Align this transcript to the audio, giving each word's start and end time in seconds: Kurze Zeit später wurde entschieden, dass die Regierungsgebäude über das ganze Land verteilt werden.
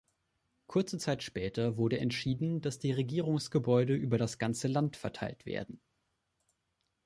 Kurze 0.65 0.97
Zeit 0.97 1.21
später 1.21 1.77
wurde 1.77 1.99
entschieden, 1.99 2.59
dass 2.61 2.79
die 2.79 2.91
Regierungsgebäude 2.91 3.93
über 3.93 4.17
das 4.17 4.39
ganze 4.39 4.67
Land 4.67 4.95
verteilt 4.97 5.45
werden. 5.45 5.79